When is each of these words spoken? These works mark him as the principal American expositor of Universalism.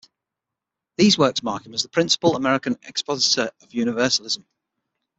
These 0.97 1.19
works 1.19 1.43
mark 1.43 1.63
him 1.63 1.75
as 1.75 1.83
the 1.83 1.87
principal 1.87 2.35
American 2.35 2.75
expositor 2.87 3.51
of 3.61 3.71
Universalism. 3.71 4.43